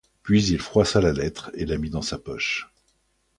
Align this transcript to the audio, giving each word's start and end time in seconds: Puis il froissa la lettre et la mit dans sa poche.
Puis 0.23 0.43
il 0.47 0.57
froissa 0.59 0.99
la 0.99 1.13
lettre 1.13 1.51
et 1.53 1.63
la 1.67 1.77
mit 1.77 1.91
dans 1.91 2.01
sa 2.01 2.17
poche. 2.17 2.73